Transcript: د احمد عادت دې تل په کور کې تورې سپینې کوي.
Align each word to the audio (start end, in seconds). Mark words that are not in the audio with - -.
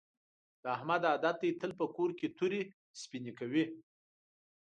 د 0.61 0.63
احمد 0.75 1.01
عادت 1.11 1.35
دې 1.43 1.51
تل 1.59 1.71
په 1.79 1.85
کور 1.95 2.09
کې 2.19 2.27
تورې 2.37 2.61
سپینې 3.01 3.31
کوي. 3.39 3.65